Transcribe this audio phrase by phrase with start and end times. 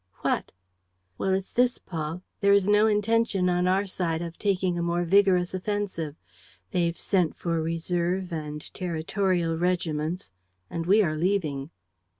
[0.21, 0.51] .""What?"
[1.19, 5.03] "Well, it's this, Paul: there is no intention on our side of taking a more
[5.03, 6.15] vigorous offensive.
[6.71, 10.31] They've sent for reserve and territorial regiments;
[10.71, 11.69] and we are leaving."